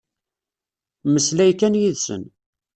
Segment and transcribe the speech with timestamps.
[1.07, 2.23] Mmeslay kan yid-sen.